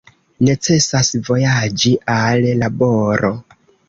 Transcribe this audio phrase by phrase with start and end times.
[0.45, 3.31] Necesas vojaĝi al laboro.